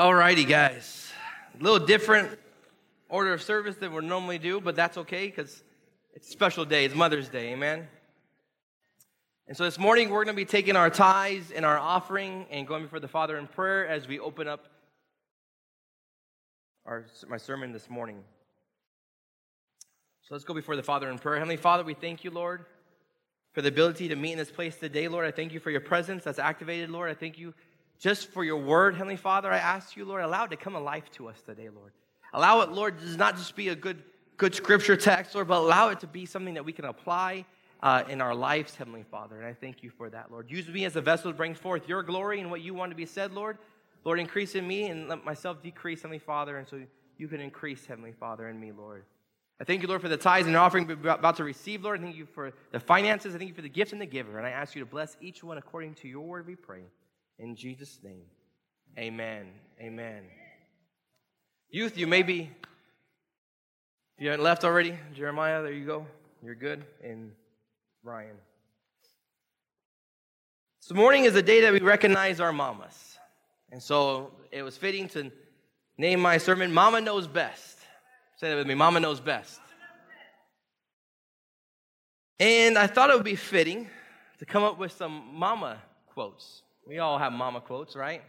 [0.00, 1.12] Alrighty, guys.
[1.60, 2.38] A little different
[3.10, 5.62] order of service than we normally do, but that's okay because
[6.14, 6.86] it's a special day.
[6.86, 7.86] It's Mother's Day, amen?
[9.46, 12.66] And so this morning we're going to be taking our tithes and our offering and
[12.66, 14.68] going before the Father in prayer as we open up
[16.86, 18.24] our, my sermon this morning.
[20.22, 21.36] So let's go before the Father in prayer.
[21.36, 22.64] Heavenly Father, we thank you, Lord,
[23.52, 25.26] for the ability to meet in this place today, Lord.
[25.26, 27.10] I thank you for your presence that's activated, Lord.
[27.10, 27.52] I thank you
[28.00, 29.52] just for your word, Heavenly Father.
[29.52, 31.92] I ask you, Lord, allow it to come alive to us today, Lord.
[32.32, 34.02] Allow it, Lord, to not just be a good,
[34.38, 37.44] good scripture text, Lord, but allow it to be something that we can apply
[37.82, 39.36] uh, in our lives, Heavenly Father.
[39.36, 40.50] And I thank you for that, Lord.
[40.50, 42.96] Use me as a vessel to bring forth your glory and what you want to
[42.96, 43.58] be said, Lord.
[44.02, 46.80] Lord, increase in me and let myself decrease, Heavenly Father, and so
[47.18, 49.04] you can increase, Heavenly Father, in me, Lord.
[49.60, 52.00] I thank you, Lord, for the tithes and offering we're about to receive, Lord.
[52.00, 53.34] I thank you for the finances.
[53.34, 54.38] I thank you for the gift and the giver.
[54.38, 56.84] And I ask you to bless each one according to your word, we pray.
[57.40, 58.26] In Jesus' name.
[58.98, 59.46] Amen.
[59.80, 60.24] Amen.
[61.70, 62.50] Youth, you may be,
[64.18, 66.06] if you haven't left already, Jeremiah, there you go.
[66.44, 66.84] You're good.
[67.02, 67.32] And
[68.02, 68.36] Ryan.
[70.82, 73.18] This morning is a day that we recognize our mamas.
[73.72, 75.32] And so it was fitting to
[75.96, 77.78] name my sermon, Mama Knows Best.
[78.36, 79.60] Say that with me Mama Knows Best.
[82.38, 83.88] And I thought it would be fitting
[84.40, 86.62] to come up with some mama quotes.
[86.90, 88.20] We all have mama quotes, right?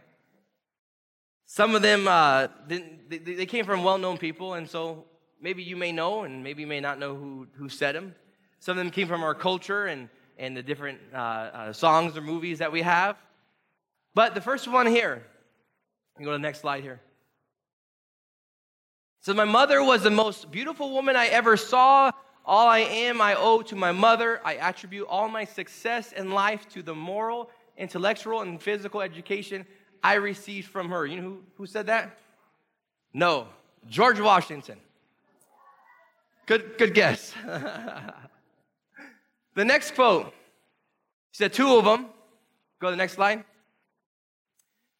[1.46, 5.04] Some of them, uh, they came from well known people, and so
[5.40, 8.14] maybe you may know, and maybe you may not know who, who said them.
[8.60, 12.20] Some of them came from our culture and, and the different uh, uh, songs or
[12.20, 13.16] movies that we have.
[14.14, 15.24] But the first one here,
[16.20, 17.00] go to the next slide here.
[19.22, 22.12] So, my mother was the most beautiful woman I ever saw.
[22.44, 24.40] All I am, I owe to my mother.
[24.44, 29.66] I attribute all my success in life to the moral, intellectual, and physical education
[30.02, 31.06] I received from her.
[31.06, 32.18] You know who, who said that?
[33.14, 33.46] No,
[33.88, 34.78] George Washington.
[36.46, 37.32] Good, good guess.
[39.54, 42.06] the next quote, he said two of them.
[42.80, 43.44] Go to the next slide.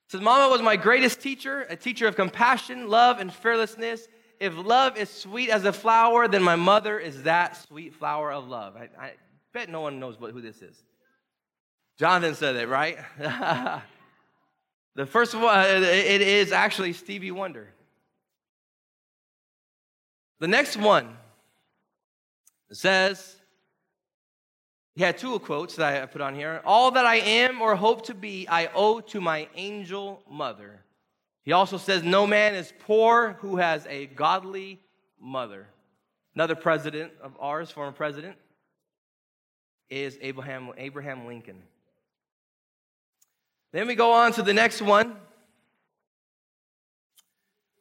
[0.09, 4.07] Says, Mama was my greatest teacher, a teacher of compassion, love, and fearlessness.
[4.39, 8.47] If love is sweet as a flower, then my mother is that sweet flower of
[8.47, 8.77] love.
[8.77, 9.13] I, I
[9.53, 10.83] bet no one knows what, who this is.
[12.03, 12.99] Jonathan said it, right?
[14.95, 17.69] The first one, uh, it is actually Stevie Wonder.
[20.39, 21.17] The next one
[22.71, 23.37] says,
[24.95, 26.61] he had two quotes that I put on here.
[26.67, 30.83] All that I am or hope to be, I owe to my angel mother.
[31.45, 34.79] He also says, No man is poor who has a godly
[35.19, 35.69] mother.
[36.35, 38.37] Another president of ours, former president,
[39.89, 41.63] is Abraham, Abraham Lincoln.
[43.73, 45.17] Then we go on to the next one.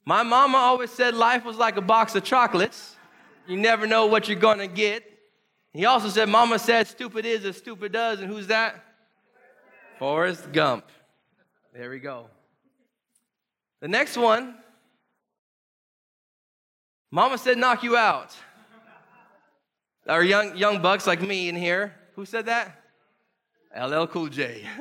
[0.06, 2.96] My mama always said life was like a box of chocolates.
[3.48, 5.04] You never know what you're gonna get.
[5.74, 8.20] He also said, Mama said, stupid is as stupid does.
[8.20, 8.84] And who's that?
[10.00, 10.86] Forrest Gump.
[11.74, 12.28] There we go.
[13.80, 14.56] The next one,
[17.10, 18.36] Mama said, knock you out.
[20.08, 21.96] Our young, young bucks like me in here.
[22.16, 22.81] Who said that?
[23.78, 24.66] LL Cool J.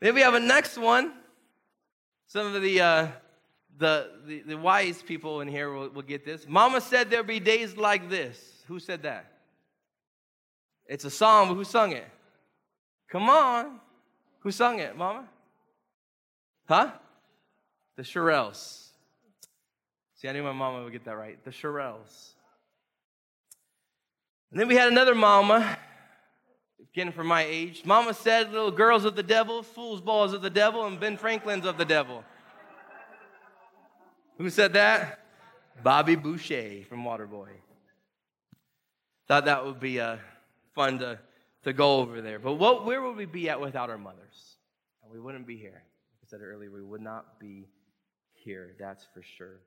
[0.00, 1.12] then we have a next one.
[2.26, 3.08] Some of the, uh,
[3.78, 6.46] the, the, the, wise people in here will, will get this.
[6.46, 8.62] Mama said there'll be days like this.
[8.68, 9.32] Who said that?
[10.86, 12.06] It's a song, but who sung it?
[13.08, 13.80] Come on.
[14.40, 15.24] Who sung it, Mama?
[16.68, 16.92] Huh?
[17.96, 18.88] The Shirelles.
[20.16, 21.42] See, I knew my mama would get that right.
[21.44, 22.34] The Shirelles.
[24.50, 25.78] And then we had another mama,
[26.92, 27.82] again from my age.
[27.84, 31.78] Mama said, little girls of the devil, foosball's of the devil, and Ben Franklin's of
[31.78, 32.24] the devil.
[34.38, 35.20] Who said that?
[35.82, 37.48] Bobby Boucher from Waterboy.
[39.28, 40.16] Thought that would be uh,
[40.74, 41.18] fun to,
[41.62, 42.38] to go over there.
[42.38, 44.56] But what, where would we be at without our mothers?
[45.02, 45.70] And we wouldn't be here.
[45.82, 47.68] Like I said earlier, we would not be
[48.32, 49.60] here, that's for sure.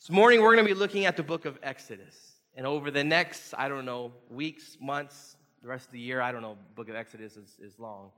[0.00, 2.31] This morning, we're going to be looking at the book of Exodus.
[2.54, 6.32] And over the next, I don't know, weeks, months, the rest of the year, I
[6.32, 8.10] don't know, book of Exodus is, is long.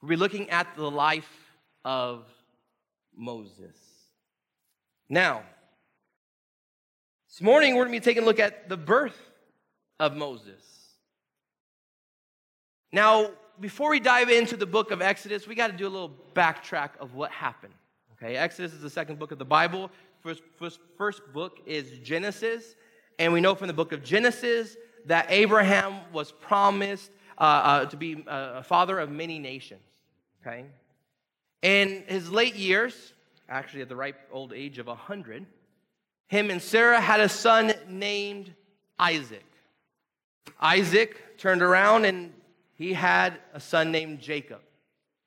[0.00, 1.30] We'll be looking at the life
[1.84, 2.24] of
[3.14, 3.76] Moses.
[5.08, 5.42] Now,
[7.28, 9.18] this morning we're going to be taking a look at the birth
[9.98, 10.64] of Moses.
[12.92, 13.30] Now,
[13.60, 16.90] before we dive into the book of Exodus, we got to do a little backtrack
[16.98, 17.74] of what happened.
[18.14, 19.90] Okay, Exodus is the second book of the Bible.
[20.20, 22.74] First, first, first book is Genesis.
[23.20, 27.96] And we know from the book of Genesis that Abraham was promised uh, uh, to
[27.98, 29.82] be uh, a father of many nations.
[30.40, 30.64] Okay?
[31.60, 33.12] In his late years,
[33.46, 35.44] actually at the ripe old age of 100,
[36.28, 38.54] him and Sarah had a son named
[38.98, 39.44] Isaac.
[40.58, 42.32] Isaac turned around and
[42.72, 44.62] he had a son named Jacob.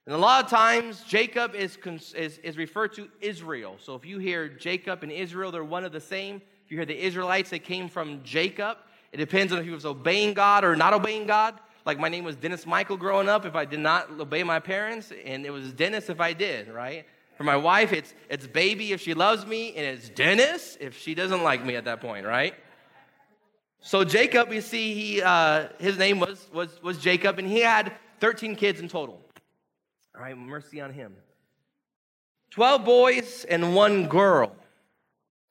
[0.07, 1.78] And a lot of times, Jacob is,
[2.16, 3.75] is, is referred to Israel.
[3.78, 6.42] So if you hear Jacob and Israel, they're one of the same.
[6.65, 8.77] If you hear the Israelites, they came from Jacob.
[9.12, 11.60] It depends on if he was obeying God or not obeying God.
[11.86, 15.12] Like my name was Dennis Michael growing up if I did not obey my parents,
[15.25, 17.06] and it was Dennis if I did, right?
[17.36, 21.13] For my wife, it's, it's baby if she loves me, and it's Dennis if she
[21.15, 22.54] doesn't like me at that point, right?
[23.81, 27.92] So Jacob, you see, he, uh, his name was, was, was Jacob, and he had
[28.21, 29.19] 13 kids in total.
[30.16, 31.16] All right, mercy on him.
[32.51, 34.56] 12 boys and one girl.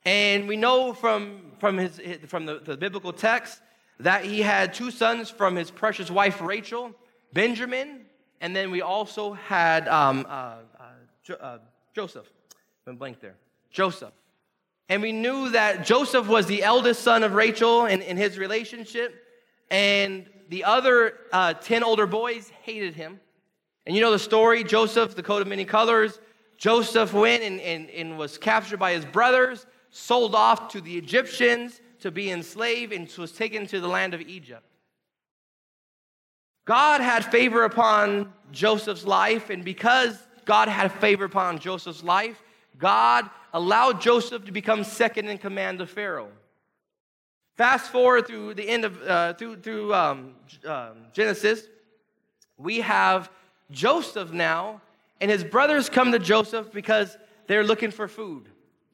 [0.05, 3.61] And we know from, from, his, from the, the biblical text
[4.01, 6.93] that he had two sons from his precious wife Rachel,
[7.33, 8.07] Benjamin,
[8.41, 10.57] and then we also had um, uh,
[11.31, 11.59] uh, uh,
[11.95, 12.27] Joseph.
[12.85, 13.37] Been blank there.
[13.71, 14.13] Joseph.
[14.89, 19.15] And we knew that Joseph was the eldest son of Rachel in, in his relationship,
[19.71, 23.21] and the other uh, 10 older boys hated him.
[23.87, 26.19] And you know the story Joseph, the coat of many colors.
[26.59, 31.81] Joseph went and, and, and was captured by his brothers, sold off to the Egyptians
[32.01, 34.65] to be enslaved and was taken to the land of Egypt.
[36.65, 42.43] God had favor upon Joseph's life, and because God had favor upon Joseph's life,
[42.79, 46.31] God allowed Joseph to become second in command of Pharaoh.
[47.57, 50.35] Fast forward through the end of uh, through through um,
[50.65, 51.65] um, Genesis,
[52.57, 53.31] we have
[53.71, 54.81] Joseph now,
[55.21, 58.49] and his brothers come to Joseph because they're looking for food.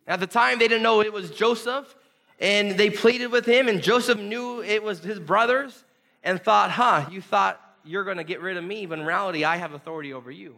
[0.09, 1.95] At the time, they didn't know it was Joseph,
[2.41, 5.85] and they pleaded with him, and Joseph knew it was his brothers
[6.25, 9.45] and thought, huh, you thought you're going to get rid of me, but in reality,
[9.45, 10.57] I have authority over you.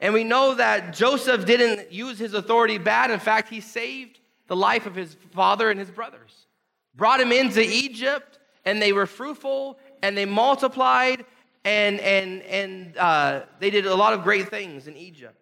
[0.00, 3.10] And we know that Joseph didn't use his authority bad.
[3.10, 6.46] In fact, he saved the life of his father and his brothers,
[6.94, 11.24] brought him into Egypt, and they were fruitful and they multiplied
[11.64, 15.34] and, and, and uh, they did a lot of great things in Egypt.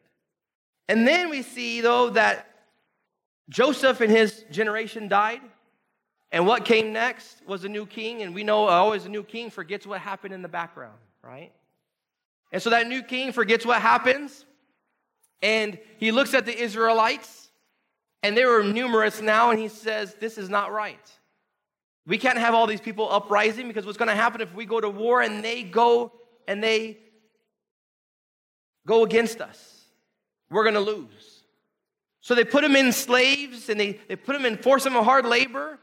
[0.89, 2.56] And then we see, though, that
[3.49, 5.41] Joseph and his generation died.
[6.33, 8.23] And what came next was a new king.
[8.23, 11.53] And we know always a new king forgets what happened in the background, right?
[12.53, 14.45] And so that new king forgets what happens.
[15.43, 17.51] And he looks at the Israelites,
[18.23, 20.99] and they were numerous now, and he says, This is not right.
[22.07, 24.81] We can't have all these people uprising because what's going to happen if we go
[24.81, 26.13] to war and they go
[26.47, 26.99] and they
[28.87, 29.85] go against us?
[30.49, 31.36] We're going to lose.
[32.27, 35.05] So they put them in slaves and they, they put them in, force them in
[35.05, 35.79] hard labor.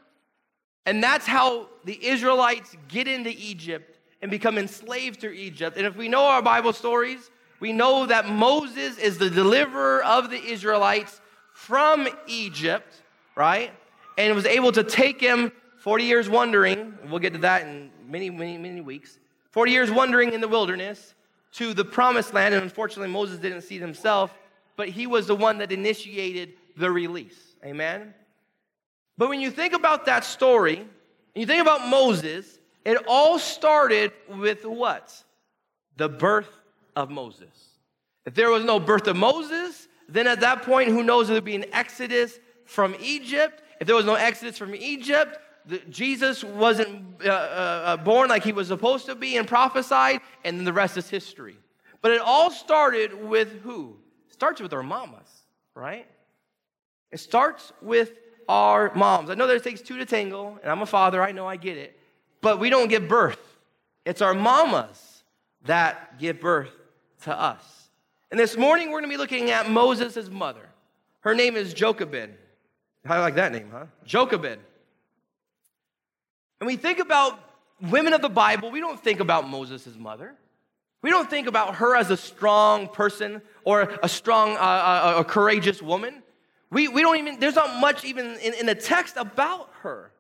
[0.86, 5.78] And that's how the Israelites get into Egypt and become enslaved to Egypt.
[5.78, 7.32] And if we know our Bible stories,
[7.62, 11.22] we know that Moses is the deliverer of the Israelites
[11.54, 12.94] from Egypt,
[13.38, 13.72] right?
[14.18, 15.50] And was able to take him
[15.80, 19.18] 40 years wandering, we'll get to that in many, many, many weeks,
[19.52, 21.16] 40 years wandering in the wilderness
[21.54, 22.54] to the promised land.
[22.54, 24.38] And unfortunately, Moses didn't see it himself
[24.76, 27.40] but he was the one that initiated the release.
[27.64, 28.14] Amen?
[29.18, 30.88] But when you think about that story, and
[31.36, 35.24] you think about Moses, it all started with what?
[35.98, 36.50] The birth
[36.96, 37.50] of Moses.
[38.26, 41.44] If there was no birth of Moses, then at that point, who knows, there would
[41.44, 43.62] be an exodus from Egypt.
[43.80, 48.44] If there was no exodus from Egypt, the, Jesus wasn't uh, uh, uh born like
[48.44, 51.58] he was supposed to be and prophesied, and then the rest is history.
[52.02, 53.98] But it all started with who?
[54.34, 55.30] Starts with our mamas,
[55.76, 56.06] right?
[57.12, 58.12] It starts with
[58.50, 59.30] our moms.
[59.30, 61.56] I know that it takes two to tangle, and I'm a father, I know I
[61.56, 61.98] get it,
[62.42, 63.40] but we don't give birth.
[64.06, 65.24] It's our mamas
[65.66, 66.72] that give birth
[67.24, 67.64] to us.
[68.32, 70.68] And this morning we're going to be looking at Moses' mother.
[71.22, 72.32] Her name is Jochebed.
[73.06, 73.86] How do you like that name, huh?
[74.06, 74.60] Jochebed.
[76.60, 77.40] And we think about
[77.90, 80.34] women of the Bible, we don't think about Moses' mother.
[81.04, 85.24] We don't think about her as a strong person or a strong, uh, uh, a
[85.26, 86.24] courageous woman.
[86.72, 90.12] We, we don't even, there's not much even in, in the text about her.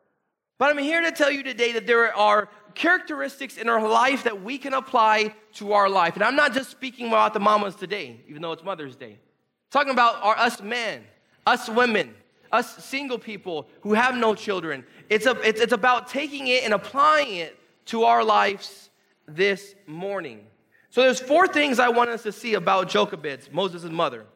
[0.60, 4.44] But I'm here to tell you today that there are characteristics in our life that
[4.44, 6.16] we can apply to our life.
[6.16, 9.14] And I'm not just speaking about the mamas today, even though it's Mother's Day.
[9.14, 11.04] I'm talking about our, us men,
[11.48, 12.14] us women,
[12.52, 14.84] us single people who have no children.
[15.10, 18.90] It's, a, it's, it's about taking it and applying it to our lives
[19.28, 20.46] this morning.
[20.94, 24.28] So there's four things I want us to see about Jochebed, Moses' mother.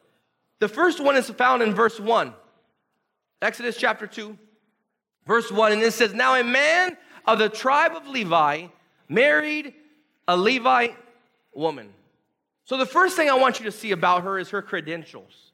[0.58, 2.34] The first one is found in verse 1.
[3.40, 4.36] Exodus chapter 2,
[5.24, 5.70] verse 1.
[5.70, 6.96] And it says, Now a man
[7.26, 8.66] of the tribe of Levi
[9.08, 9.72] married
[10.26, 10.96] a Levite
[11.54, 11.90] woman.
[12.64, 15.52] So, the first thing I want you to see about her is her credentials.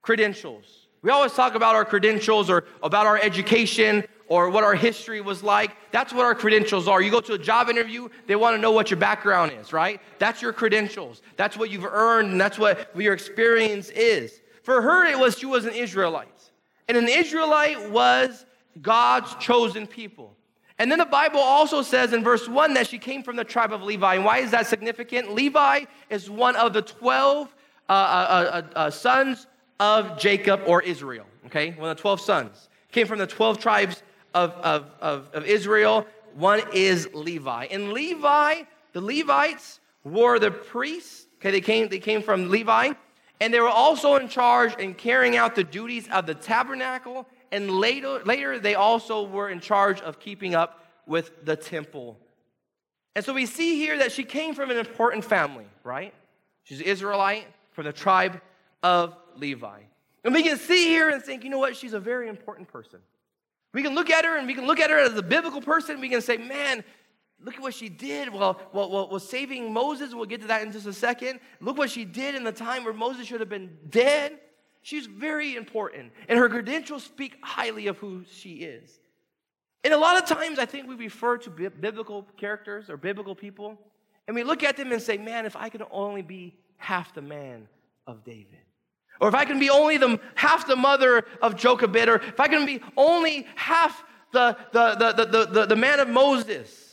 [0.00, 0.86] Credentials.
[1.02, 5.42] We always talk about our credentials or about our education or what our history was
[5.42, 5.76] like.
[5.92, 7.00] That's what our credentials are.
[7.00, 10.00] You go to a job interview, they want to know what your background is, right?
[10.18, 11.22] That's your credentials.
[11.36, 14.40] That's what you've earned, and that's what your experience is.
[14.62, 16.28] For her, it was she was an Israelite.
[16.88, 18.46] And an Israelite was
[18.80, 20.36] God's chosen people.
[20.78, 23.72] And then the Bible also says in verse 1 that she came from the tribe
[23.72, 24.16] of Levi.
[24.16, 25.32] And why is that significant?
[25.32, 27.54] Levi is one of the 12
[27.88, 29.46] uh, uh, uh, uh, sons
[29.80, 31.70] of Jacob or Israel, okay?
[31.70, 32.68] One of the 12 sons.
[32.92, 34.02] Came from the 12 tribes
[34.36, 36.06] of, of, of, of Israel.
[36.34, 37.66] One is Levi.
[37.70, 38.62] And Levi,
[38.92, 41.50] the Levites were the priests, okay?
[41.50, 42.92] They came, they came from Levi.
[43.40, 47.70] And they were also in charge in carrying out the duties of the tabernacle and
[47.70, 52.18] later, later they also were in charge of keeping up with the temple.
[53.14, 56.12] And so we see here that she came from an important family, right?
[56.64, 58.40] She's an Israelite from the tribe
[58.82, 59.80] of Levi.
[60.24, 61.76] And we can see here and think, you know what?
[61.76, 62.98] She's a very important person.
[63.76, 66.00] We can look at her and we can look at her as a biblical person.
[66.00, 66.82] We can say, man,
[67.44, 70.14] look at what she did while, while, while saving Moses.
[70.14, 71.40] We'll get to that in just a second.
[71.60, 74.38] Look what she did in the time where Moses should have been dead.
[74.80, 78.98] She's very important, and her credentials speak highly of who she is.
[79.84, 83.78] And a lot of times, I think we refer to biblical characters or biblical people,
[84.26, 87.20] and we look at them and say, Man, if I could only be half the
[87.20, 87.68] man
[88.06, 88.65] of David.
[89.20, 92.48] Or if I can be only the half the mother of Jochebed, or if I
[92.48, 96.86] can be only half the, the, the, the, the, the man of Moses,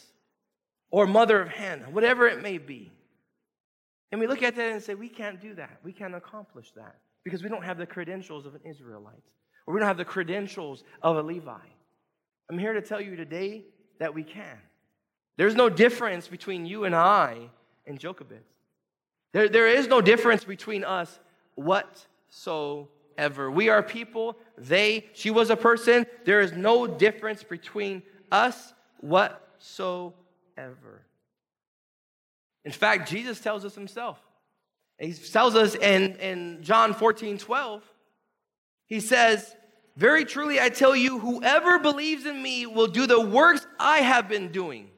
[0.93, 2.91] or mother of Hannah, whatever it may be.
[4.11, 5.79] And we look at that and say, we can't do that.
[5.83, 9.23] We can't accomplish that because we don't have the credentials of an Israelite
[9.65, 11.57] or we don't have the credentials of a Levi.
[12.47, 13.63] I'm here to tell you today
[13.97, 14.59] that we can.
[15.35, 17.49] There's no difference between you and I
[17.87, 18.43] and Jochebed.
[19.31, 21.19] There, there is no difference between us
[22.33, 23.51] whatsoever.
[23.51, 26.05] We are people, they, she was a person.
[26.25, 30.15] There is no difference between us whatsoever.
[32.65, 34.19] In fact, Jesus tells us himself
[34.99, 37.83] he tells us in, in John 14, 12,
[38.85, 39.53] he says,
[39.97, 44.29] Very truly I tell you, whoever believes in me will do the works I have
[44.29, 44.89] been doing.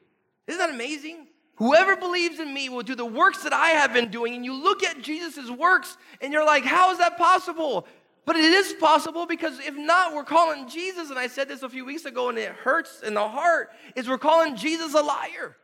[0.48, 1.25] Isn't that amazing?
[1.58, 4.36] Whoever believes in me will do the works that I have been doing.
[4.36, 7.88] And you look at Jesus' works and you're like, how is that possible?
[8.26, 11.70] But it is possible because if not, we're calling Jesus, and I said this a
[11.70, 15.56] few weeks ago, and it hurts in the heart, is we're calling Jesus a liar.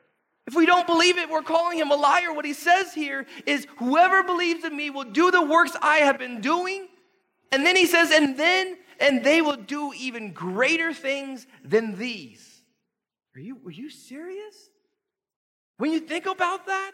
[0.48, 2.34] If we don't believe it, we're calling him a liar.
[2.34, 6.20] What he says here is, Whoever believes in me will do the works I have
[6.20, 6.88] been doing.
[7.52, 12.62] And then he says, And then, and they will do even greater things than these.
[13.36, 14.71] Are you, are you serious?
[15.82, 16.92] When you think about that,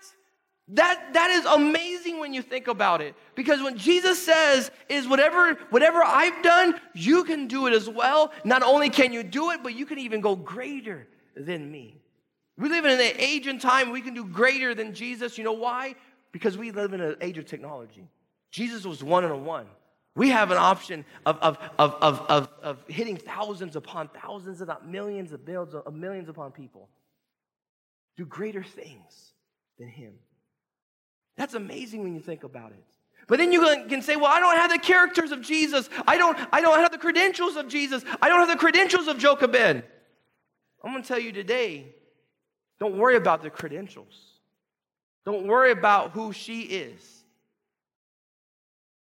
[0.69, 3.15] that, that is amazing when you think about it.
[3.35, 8.31] Because when Jesus says, is whatever, whatever I've done, you can do it as well.
[8.45, 11.99] Not only can you do it, but you can even go greater than me.
[12.57, 15.37] We live in an age and time we can do greater than Jesus.
[15.37, 15.95] You know why?
[16.31, 18.07] Because we live in an age of technology.
[18.51, 19.65] Jesus was one on one.
[20.15, 21.93] We have an option of, of, of,
[22.29, 26.87] of, of, hitting thousands upon thousands, if not millions of billions of millions upon people.
[28.17, 29.33] Do greater things
[29.79, 30.13] than him.
[31.37, 32.83] That's amazing when you think about it.
[33.27, 35.89] But then you can say, well, I don't have the characters of Jesus.
[36.07, 38.03] I don't, I don't have the credentials of Jesus.
[38.21, 39.83] I don't have the credentials of Jochebed.
[40.83, 41.93] I'm going to tell you today,
[42.79, 44.15] don't worry about the credentials.
[45.25, 47.01] Don't worry about who she is.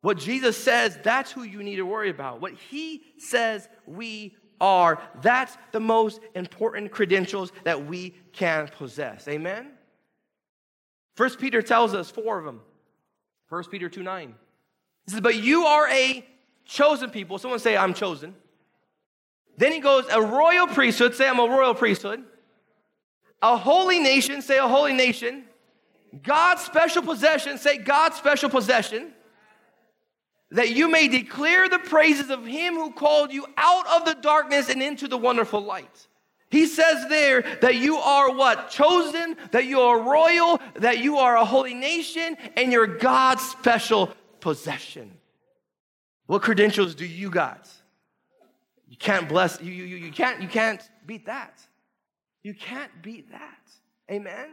[0.02, 2.40] What Jesus says, that's who you need to worry about.
[2.40, 9.26] What he says we are, that's the most important credentials that we can possess.
[9.28, 9.72] Amen?
[11.14, 12.60] First Peter tells us four of them.
[13.48, 14.34] First Peter 2 9.
[15.06, 16.24] He says, But you are a
[16.64, 17.38] chosen people.
[17.38, 18.34] Someone say, I'm chosen.
[19.56, 21.14] Then he goes, a royal priesthood.
[21.14, 22.24] Say, I'm a royal priesthood
[23.42, 25.44] a holy nation, say a holy nation.
[26.22, 29.12] God's special possession, say God's special possession.
[30.52, 34.68] That you may declare the praises of him who called you out of the darkness
[34.68, 36.08] and into the wonderful light.
[36.50, 38.70] He says there that you are what?
[38.70, 44.12] Chosen, that you are royal, that you are a holy nation, and you're God's special
[44.40, 45.12] possession.
[46.26, 47.68] What credentials do you got?
[48.88, 51.60] You can't bless, you, you, you, can't, you can't beat that.
[52.42, 53.58] You can't beat that.
[54.10, 54.50] Amen?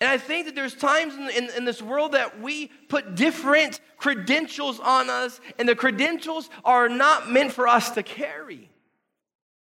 [0.00, 3.80] And I think that there's times in, in, in, this world that we put different
[3.96, 8.70] credentials on us, and the credentials are not meant for us to carry.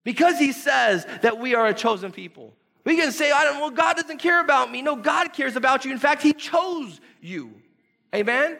[0.04, 2.54] Because he says that we are a chosen people.
[2.84, 4.82] We can say, I don't, well, God doesn't care about me.
[4.82, 5.90] No, God cares about you.
[5.90, 7.54] In fact, he chose you.
[8.14, 8.58] Amen?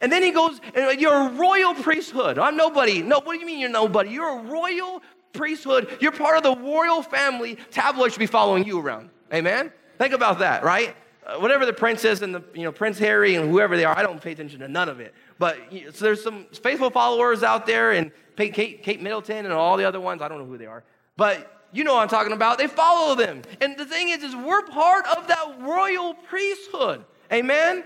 [0.00, 0.60] And then he goes,
[0.98, 2.38] you're a royal priesthood.
[2.38, 3.02] I'm nobody.
[3.02, 4.10] No, what do you mean you're nobody?
[4.10, 5.00] You're a royal
[5.32, 5.96] priesthood.
[6.00, 7.56] You're part of the royal family.
[7.70, 9.10] Tabloids should be following you around.
[9.32, 9.72] Amen?
[9.98, 10.96] Think about that, right?
[11.24, 14.02] Uh, whatever the princess and the you know Prince Harry and whoever they are, I
[14.02, 15.14] don't pay attention to none of it.
[15.38, 15.56] But
[15.92, 20.00] so there's some faithful followers out there, and Kate, Kate Middleton and all the other
[20.00, 20.20] ones.
[20.20, 20.82] I don't know who they are,
[21.16, 22.58] but you know what I'm talking about.
[22.58, 27.04] They follow them, and the thing is, is we're part of that royal priesthood.
[27.32, 27.84] Amen.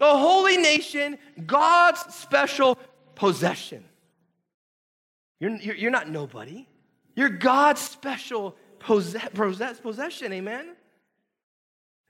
[0.00, 2.78] A holy nation, God's special
[3.14, 3.84] possession.
[5.40, 6.66] You're, you're, you're not nobody.
[7.14, 10.32] You're God's special possess, possess, possession.
[10.32, 10.76] Amen.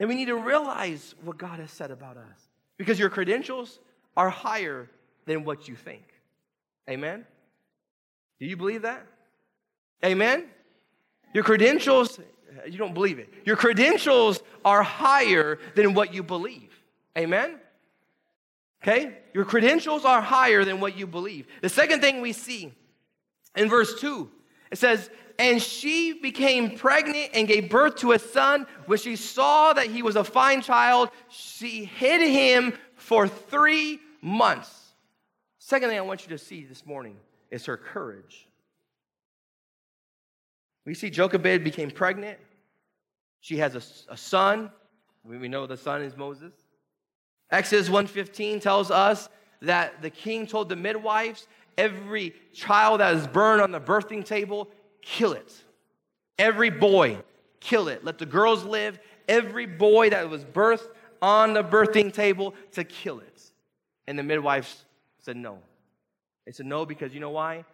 [0.01, 3.81] And we need to realize what God has said about us because your credentials
[4.17, 4.89] are higher
[5.27, 6.05] than what you think.
[6.89, 7.25] Amen?
[8.39, 9.05] Do you believe that?
[10.05, 10.47] Amen?
[11.35, 12.19] Your credentials,
[12.67, 13.33] you don't believe it.
[13.45, 16.73] Your credentials are higher than what you believe.
[17.17, 17.59] Amen?
[18.83, 19.19] Okay?
[19.35, 21.47] Your credentials are higher than what you believe.
[21.61, 22.73] The second thing we see
[23.57, 24.31] in verse 2,
[24.71, 28.67] it says, and she became pregnant and gave birth to a son.
[28.87, 34.71] When she saw that he was a fine child, she hid him for three months.
[35.59, 37.17] Second thing I want you to see this morning
[37.51, 38.49] is her courage.
[40.85, 42.39] We see Jochebed became pregnant.
[43.41, 44.71] She has a, a son.
[45.25, 46.53] We know the son is Moses.
[47.51, 49.29] Exodus 1:15 tells us
[49.61, 54.69] that the king told the midwives, every child that is burned on the birthing table,
[55.09, 55.53] kill it.
[56.39, 57.19] Every boy,
[57.61, 58.05] kill it.
[58.05, 58.99] Let the girls live.
[59.29, 60.89] Every boy that was birthed
[61.21, 63.43] on the birthing table to kill it.
[64.07, 64.85] And the midwives
[65.19, 65.59] said no.
[66.47, 67.65] They said no because you know why?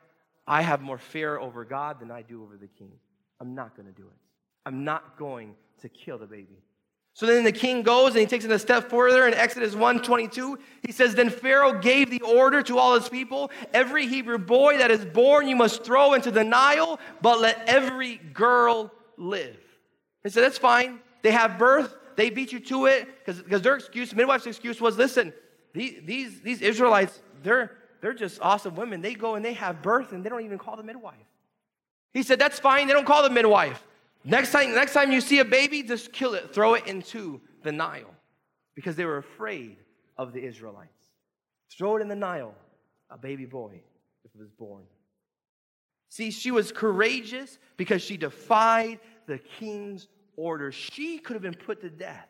[0.46, 2.92] I have more fear over God than I do over the king.
[3.40, 4.18] I'm not going to do it.
[4.66, 6.62] I'm not going to kill the baby.
[7.14, 10.58] So then the king goes and he takes it a step further in Exodus 1:22.
[10.82, 14.90] He says, Then Pharaoh gave the order to all his people, every Hebrew boy that
[14.90, 19.56] is born you must throw into the Nile, but let every girl live.
[20.24, 20.98] He said, That's fine.
[21.22, 25.32] They have birth, they beat you to it, because their excuse, midwife's excuse was, listen,
[25.72, 29.00] these, these, Israelites, they're, they're just awesome women.
[29.00, 31.14] They go and they have birth and they don't even call the midwife.
[32.12, 33.82] He said, That's fine, they don't call the midwife.
[34.24, 37.72] Next time, next time you see a baby, just kill it, throw it into the
[37.72, 38.14] Nile
[38.74, 39.76] because they were afraid
[40.16, 40.90] of the Israelites.
[41.76, 42.54] Throw it in the Nile,
[43.10, 43.82] a baby boy,
[44.24, 44.84] if it was born.
[46.08, 50.72] See, she was courageous because she defied the king's order.
[50.72, 52.28] She could have been put to death,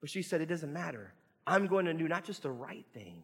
[0.00, 1.12] but she said, It doesn't matter.
[1.46, 3.22] I'm going to do not just the right thing,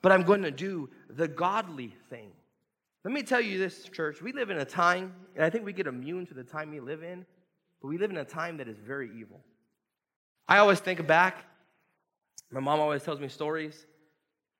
[0.00, 2.32] but I'm going to do the godly thing.
[3.04, 4.20] Let me tell you this, church.
[4.20, 6.80] We live in a time, and I think we get immune to the time we
[6.80, 7.24] live in,
[7.80, 9.40] but we live in a time that is very evil.
[10.48, 11.44] I always think back,
[12.50, 13.86] my mom always tells me stories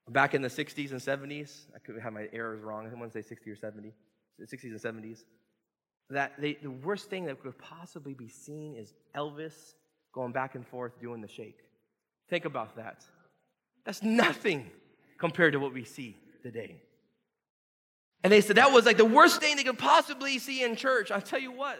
[0.09, 1.67] back in the 60s and 70s.
[1.75, 2.87] I could have my errors wrong.
[2.87, 3.93] I want to say 60 or 70,
[4.41, 5.25] 60s and 70s.
[6.11, 9.75] That they, the worst thing that could possibly be seen is Elvis
[10.15, 11.59] going back and forth doing the shake.
[12.31, 13.05] Think about that.
[13.85, 14.71] That's nothing
[15.19, 16.83] compared to what we see today.
[18.25, 21.11] And they said that was like the worst thing they could possibly see in church.
[21.11, 21.79] I'll tell you what,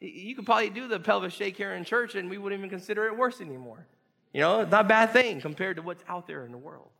[0.00, 3.06] you could probably do the pelvis shake here in church and we wouldn't even consider
[3.06, 3.86] it worse anymore.
[4.32, 6.90] You know, not a bad thing compared to what's out there in the world.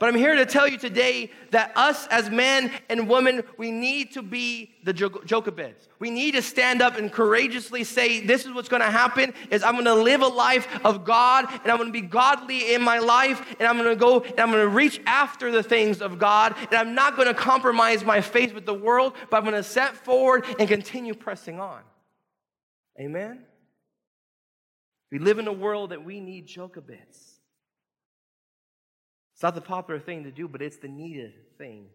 [0.00, 4.12] But I'm here to tell you today that us as men and women, we need
[4.12, 5.88] to be the Jochebeds.
[5.98, 9.62] We need to stand up and courageously say, this is what's going to happen is
[9.62, 12.80] I'm going to live a life of God and I'm going to be godly in
[12.80, 16.00] my life and I'm going to go and I'm going to reach after the things
[16.00, 19.42] of God and I'm not going to compromise my faith with the world, but I'm
[19.42, 21.82] going to set forward and continue pressing on.
[22.98, 23.44] Amen?
[25.12, 27.29] We live in a world that we need Jochebeds.
[29.40, 31.86] It's not the popular thing to do, but it's the needed thing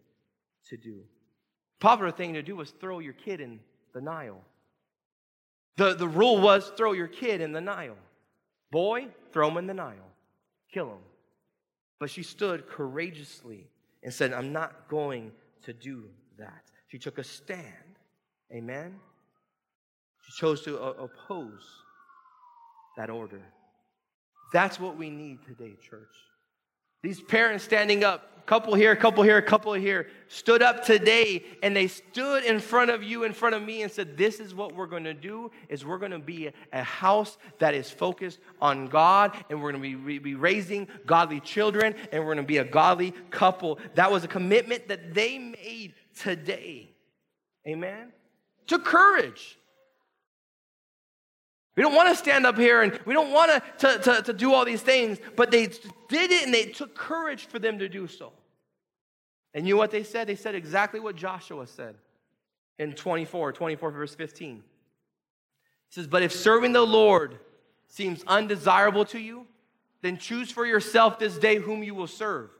[0.68, 1.02] to do.
[1.78, 3.60] Popular thing to do was throw your kid in
[3.94, 4.40] the Nile.
[5.76, 7.98] The, the rule was throw your kid in the Nile.
[8.72, 10.10] Boy, throw him in the Nile.
[10.72, 10.98] Kill him.
[12.00, 13.68] But she stood courageously
[14.02, 15.30] and said, I'm not going
[15.66, 16.08] to do
[16.40, 16.64] that.
[16.88, 18.00] She took a stand.
[18.52, 18.98] Amen?
[20.24, 21.64] She chose to uh, oppose
[22.96, 23.42] that order.
[24.52, 26.10] That's what we need today, church.
[27.06, 31.86] These parents standing up, couple here, couple here, couple here, stood up today and they
[31.86, 34.88] stood in front of you, in front of me, and said, This is what we're
[35.04, 39.70] to do, is we're to be a house that is focused on God, and we're
[39.70, 43.78] to be, be raising godly children, and we're to be a godly couple.
[43.94, 46.90] That was a commitment that they made today.
[47.68, 48.10] Amen?
[48.66, 49.56] To courage.
[51.76, 54.54] We don't want to stand up here and we don't want to, to, to do
[54.54, 58.06] all these things, but they did it and they took courage for them to do
[58.06, 58.32] so.
[59.52, 60.26] And you know what they said?
[60.26, 61.94] They said exactly what Joshua said
[62.78, 64.56] in 24, 24 verse 15.
[64.56, 64.62] He
[65.90, 67.38] says, But if serving the Lord
[67.88, 69.46] seems undesirable to you,
[70.02, 72.50] then choose for yourself this day whom you will serve.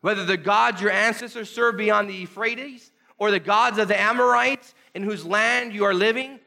[0.00, 4.74] Whether the gods your ancestors served beyond the Euphrates, or the gods of the Amorites
[4.94, 6.38] in whose land you are living.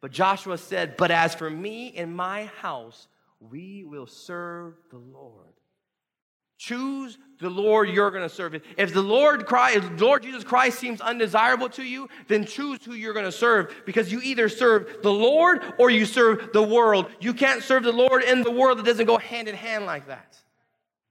[0.00, 3.08] But Joshua said, But as for me and my house,
[3.40, 5.46] we will serve the Lord.
[6.58, 8.60] Choose the Lord you're going to serve.
[8.78, 12.94] If the Lord Christ, if Lord Jesus Christ seems undesirable to you, then choose who
[12.94, 17.10] you're going to serve because you either serve the Lord or you serve the world.
[17.20, 18.80] You can't serve the Lord and the world.
[18.80, 20.38] It doesn't go hand in hand like that.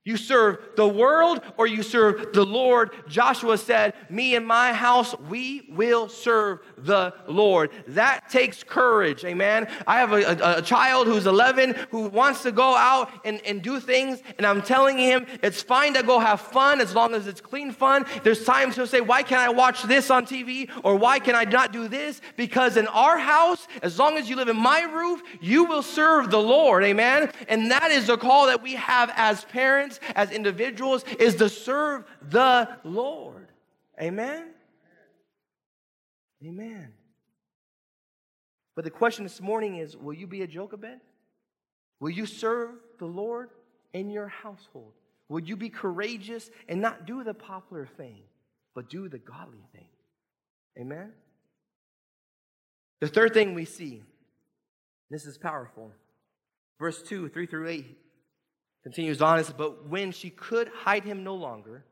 [0.05, 2.91] You serve the world or you serve the Lord.
[3.07, 7.71] Joshua said, Me and my house, we will serve the Lord.
[7.87, 9.67] That takes courage, amen.
[9.87, 13.63] I have a, a, a, child who's 11 who wants to go out and, and
[13.63, 17.25] do things, and I'm telling him it's fine to go have fun as long as
[17.25, 18.05] it's clean fun.
[18.23, 20.69] There's times he'll say, Why can't I watch this on TV?
[20.83, 22.21] Or why can I not do this?
[22.37, 26.29] Because in our house, as long as you live in my roof, you will serve
[26.29, 27.31] the Lord, amen.
[27.49, 32.05] And that is the call that we have as parents as individuals is to serve
[32.29, 33.47] the Lord.
[34.01, 34.47] Amen?
[36.45, 36.93] Amen.
[38.75, 40.99] But the question this morning is will you be a Jochebed?
[41.99, 43.49] Will you serve the Lord
[43.93, 44.93] in your household?
[45.29, 48.21] Will you be courageous and not do the popular thing,
[48.75, 49.87] but do the godly thing?
[50.77, 51.13] Amen?
[52.99, 54.03] The third thing we see,
[55.09, 55.91] this is powerful.
[56.79, 57.97] Verse 2, 3 through 8
[58.85, 61.83] Continues on, but when she could hide him no longer,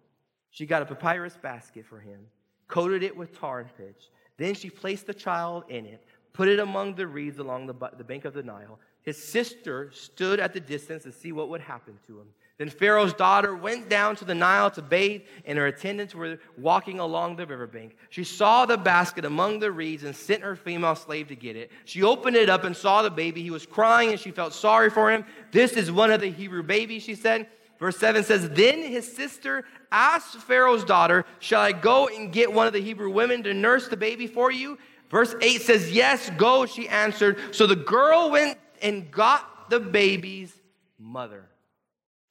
[0.52, 2.20] she got a papyrus basket for him,
[2.68, 4.12] coated it with tar and pitch.
[4.38, 6.04] Then she placed the child in it,
[6.34, 8.78] put it among the reeds along the, the bank of the Nile.
[9.02, 12.28] His sister stood at the distance to see what would happen to him.
[12.64, 17.02] Then Pharaoh's daughter went down to the Nile to bathe, and her attendants were walking
[17.02, 17.98] along the riverbank.
[18.10, 21.72] She saw the basket among the reeds and sent her female slave to get it.
[21.84, 23.44] She opened it up and saw the baby.
[23.44, 25.26] He was crying, and she felt sorry for him.
[25.52, 27.48] This is one of the Hebrew babies, she said.
[27.80, 32.66] Verse 7 says, Then his sister asked Pharaoh's daughter, Shall I go and get one
[32.66, 34.78] of the Hebrew women to nurse the baby for you?
[35.10, 37.40] Verse 8 says, Yes, go, she answered.
[37.52, 40.56] So the girl went and got the baby's
[40.98, 41.50] mother.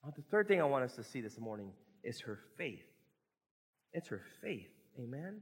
[0.05, 1.71] The third thing I want us to see this morning
[2.03, 2.83] is her faith.
[3.93, 4.69] It's her faith.
[4.99, 5.41] Amen.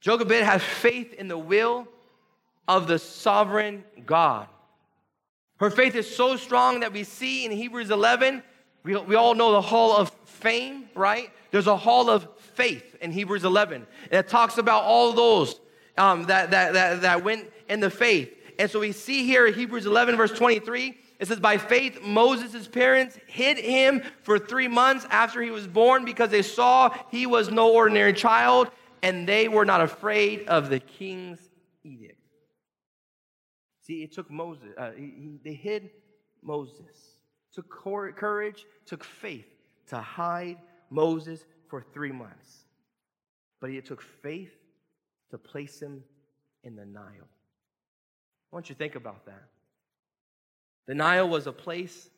[0.00, 1.86] Jochebed has faith in the will
[2.66, 4.48] of the sovereign God.
[5.58, 8.42] Her faith is so strong that we see in Hebrews 11,
[8.82, 11.30] we, we all know the hall of fame, right?
[11.50, 13.86] There's a hall of faith in Hebrews 11.
[14.10, 15.60] And it talks about all those
[15.98, 18.34] um, that, that, that, that went in the faith.
[18.60, 23.18] And so we see here Hebrews 11, verse 23, it says, By faith, Moses' parents
[23.26, 27.72] hid him for three months after he was born because they saw he was no
[27.72, 28.68] ordinary child
[29.02, 31.38] and they were not afraid of the king's
[31.84, 32.20] edict.
[33.80, 35.88] See, it took Moses, uh, he, he, they hid
[36.42, 37.16] Moses,
[37.54, 39.48] took courage, took faith
[39.86, 40.58] to hide
[40.90, 42.66] Moses for three months.
[43.58, 44.52] But it took faith
[45.30, 46.04] to place him
[46.62, 47.30] in the Nile.
[48.52, 49.44] I want you to think about that.
[50.86, 52.10] The Nile was a place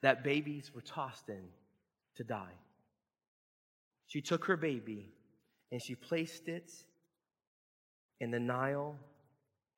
[0.00, 1.44] that babies were tossed in
[2.16, 2.54] to die.
[4.06, 5.12] She took her baby
[5.70, 6.72] and she placed it
[8.20, 8.96] in the Nile,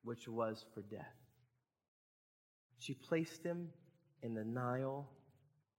[0.03, 1.15] which was for death.
[2.79, 3.69] She placed him
[4.23, 5.09] in the Nile,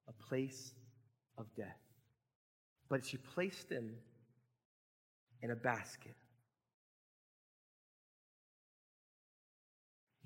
[0.08, 0.74] a place
[1.38, 1.80] of death.
[2.90, 3.96] But she placed him
[5.42, 6.16] in a basket.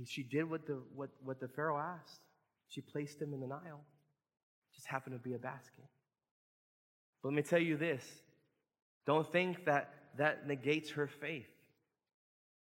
[0.06, 2.22] She did what the, what, what the Pharaoh asked.
[2.70, 3.82] She placed him in the Nile.
[4.74, 5.86] Just happened to be a basket.
[7.22, 8.04] But let me tell you this
[9.06, 11.50] don't think that that negates her faith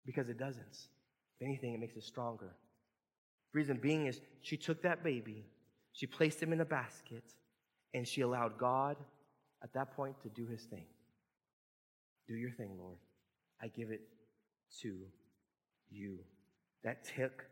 [0.04, 0.88] because it doesn't.
[1.40, 2.54] If anything, it makes it stronger.
[3.52, 5.46] The reason being is she took that baby,
[5.92, 7.24] she placed him in a basket,
[7.94, 8.96] and she allowed God
[9.62, 10.86] at that point to do his thing.
[12.28, 12.98] Do your thing, Lord.
[13.62, 14.02] I give it
[14.82, 14.98] to
[15.90, 16.18] you.
[16.86, 17.44] That took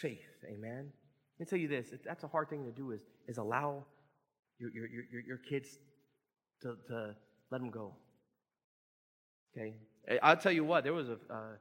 [0.00, 0.20] faith.
[0.46, 0.92] Amen.
[1.38, 1.88] Let me tell you this.
[2.06, 3.84] That's a hard thing to do is, is allow
[4.60, 5.78] your, your, your, your kids
[6.62, 7.16] to, to
[7.50, 7.96] let them go.
[9.52, 9.74] Okay?
[10.22, 11.56] I'll tell you what, there was a, uh,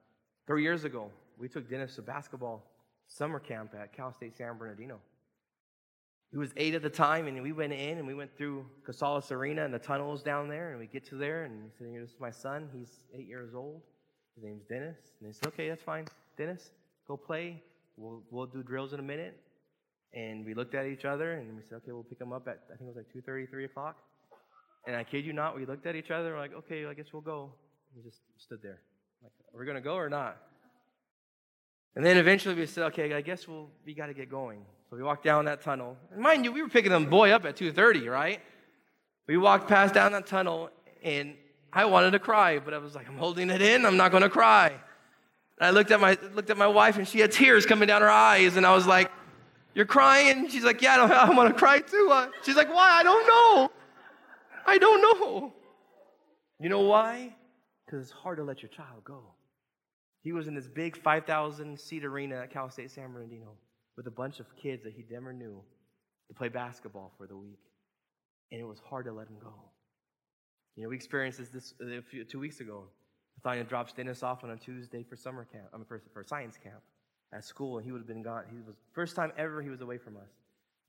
[0.45, 2.63] three years ago, we took Dennis to basketball
[3.07, 4.99] summer camp at Cal State San Bernardino.
[6.29, 9.31] He was eight at the time, and we went in and we went through Coussoulis
[9.31, 12.11] Arena and the tunnels down there, and we get to there, and he said, This
[12.11, 12.69] is my son.
[12.71, 13.81] He's eight years old.
[14.35, 14.97] His name's Dennis.
[15.19, 16.05] And they said, okay, that's fine.
[16.37, 16.71] Dennis,
[17.09, 17.61] go play.
[17.97, 19.37] We'll, we'll do drills in a minute.
[20.13, 22.61] And we looked at each other and we said, okay, we'll pick him up at,
[22.73, 23.97] I think it was like 2.30, 3 o'clock.
[24.87, 27.07] And I kid you not, we looked at each other, we're like, okay, I guess
[27.11, 27.51] we'll go.
[27.95, 28.79] We just stood there.
[29.21, 30.37] Like, are we going to go or not?
[31.95, 34.61] And then eventually we said, okay, I guess we'll, we got to get going.
[34.89, 35.97] So we walked down that tunnel.
[36.13, 38.39] And mind you, we were picking them boy up at 2.30, right?
[39.27, 40.69] We walked past down that tunnel
[41.03, 41.35] and
[41.73, 43.85] I wanted to cry, but I was like, I'm holding it in.
[43.85, 44.73] I'm not going to cry.
[45.59, 48.01] And I looked at my looked at my wife, and she had tears coming down
[48.01, 49.11] her eyes, and I was like,
[49.73, 52.73] "You're crying?" She's like, "Yeah, I, don't, I want to cry too." Uh, she's like,
[52.73, 52.91] "Why?
[52.91, 53.71] I don't know.
[54.65, 55.53] I don't know."
[56.59, 57.35] You know why?
[57.85, 59.23] Because it's hard to let your child go.
[60.21, 63.53] He was in this big 5,000 seat arena at Cal State San Bernardino
[63.95, 65.61] with a bunch of kids that he never knew
[66.27, 67.59] to play basketball for the week,
[68.51, 69.53] and it was hard to let him go.
[70.75, 72.83] You know, we experienced this, this a few, two weeks ago.
[73.43, 76.57] Nathaniel drops Dennis off on a Tuesday for summer camp, I mean, for, for science
[76.61, 76.81] camp
[77.33, 78.43] at school, and he would have been gone.
[78.49, 80.29] He was first time ever he was away from us.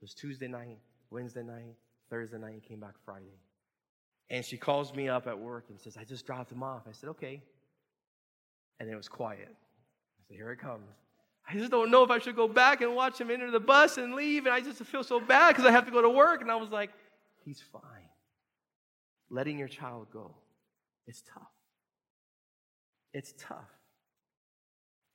[0.01, 0.79] It was Tuesday night,
[1.11, 1.75] Wednesday night,
[2.09, 3.39] Thursday night, He came back Friday.
[4.29, 6.83] And she calls me up at work and says, I just dropped him off.
[6.87, 7.41] I said, okay.
[8.79, 9.49] And it was quiet.
[9.49, 10.87] I said, here it comes.
[11.47, 13.97] I just don't know if I should go back and watch him enter the bus
[13.97, 14.45] and leave.
[14.45, 16.41] And I just feel so bad because I have to go to work.
[16.41, 16.91] And I was like,
[17.43, 17.81] he's fine
[19.31, 20.35] letting your child go.
[21.07, 21.47] It's tough.
[23.13, 23.69] It's tough.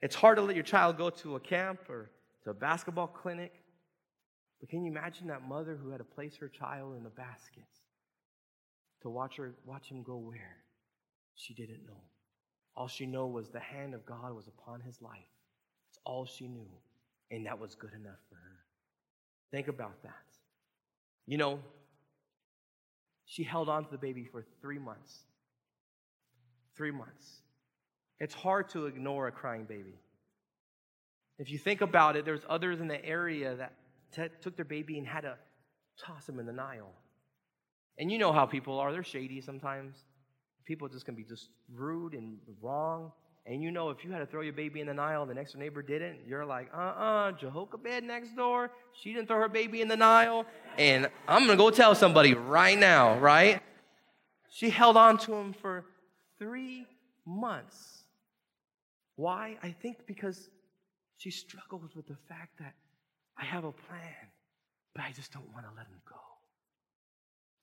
[0.02, 2.10] It's hard to let your child go to a camp or
[2.44, 3.52] to a basketball clinic.
[4.60, 7.64] But can you imagine that mother who had to place her child in the basket
[9.02, 10.56] to watch her watch him go where?
[11.34, 12.02] She didn't know.
[12.74, 15.12] All she knew was the hand of God was upon his life.
[15.88, 16.68] That's all she knew.
[17.30, 18.58] And that was good enough for her.
[19.50, 20.12] Think about that.
[21.26, 21.60] You know,
[23.24, 25.20] she held on to the baby for three months.
[26.76, 27.40] Three months.
[28.18, 29.94] It's hard to ignore a crying baby.
[31.38, 33.72] If you think about it, there's others in the area that
[34.14, 35.36] t- took their baby and had to
[36.02, 36.92] toss him in the Nile.
[37.98, 39.96] And you know how people are, they're shady sometimes.
[40.64, 43.12] People just can be just rude and wrong.
[43.46, 45.52] And you know, if you had to throw your baby in the Nile, the next
[45.52, 47.32] door neighbor didn't, you're like, uh uh-uh, uh,
[48.02, 50.46] next door, she didn't throw her baby in the Nile.
[50.78, 53.60] And I'm going to go tell somebody right now, right?
[54.50, 55.84] She held on to him for
[56.38, 56.86] three
[57.24, 57.95] months.
[59.16, 59.58] Why?
[59.62, 60.48] I think because
[61.16, 62.74] she struggles with the fact that
[63.38, 64.30] I have a plan,
[64.94, 66.16] but I just don't want to let him go.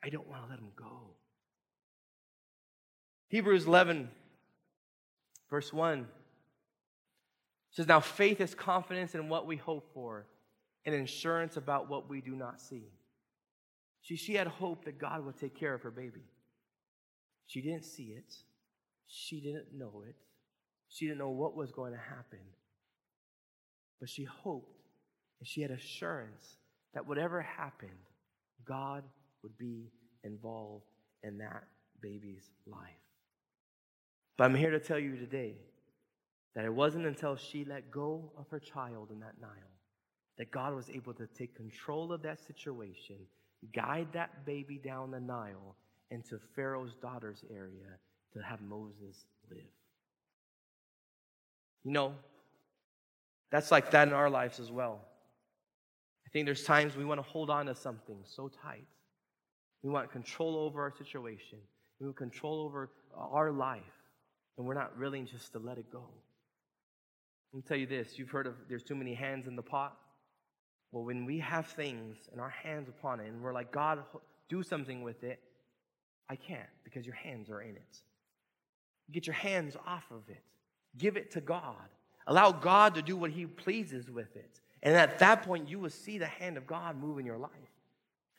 [0.04, 1.16] I don't want to let him go.
[3.30, 4.10] Hebrews 11
[5.54, 6.08] Verse 1
[7.70, 10.26] says, Now faith is confidence in what we hope for
[10.84, 12.88] and assurance about what we do not see.
[14.02, 16.24] See, she had hope that God would take care of her baby.
[17.46, 18.34] She didn't see it,
[19.06, 20.16] she didn't know it,
[20.94, 22.40] she didn't know what was going to happen.
[24.00, 24.84] But she hoped
[25.40, 26.58] and she had assurance
[26.94, 27.92] that whatever happened,
[28.64, 29.04] God
[29.42, 29.92] would be
[30.24, 30.86] involved
[31.24, 31.64] in that
[32.00, 32.80] baby's life.
[34.38, 35.56] But I'm here to tell you today
[36.56, 39.52] that it wasn't until she let go of her child in that Nile
[40.38, 43.18] that God was able to take control of that situation,
[43.74, 45.76] guide that baby down the Nile
[46.12, 47.98] into Pharaoh's daughter's area
[48.34, 49.64] to have Moses live.
[51.84, 52.14] You know,
[53.52, 55.02] that's like that in our lives as well.
[56.26, 58.88] I think there's times we want to hold on to something so tight.
[59.84, 61.60] We want control over our situation.
[62.00, 63.84] We want control over our life
[64.58, 66.04] and we're not willing just to let it go.
[67.52, 69.98] Let me tell you this you've heard of there's too many hands in the pot.
[70.92, 74.04] Well, when we have things and our hands upon it, and we're like, God,
[74.48, 75.40] do something with it,
[76.30, 77.98] I can't because your hands are in it.
[79.12, 80.44] Get your hands off of it,
[80.98, 81.76] give it to God.
[82.28, 84.62] Allow God to do what He pleases with it.
[84.82, 87.52] And at that point, you will see the hand of God move in your life.